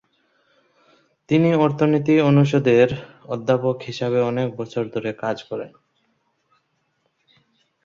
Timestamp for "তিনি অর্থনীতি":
1.29-2.15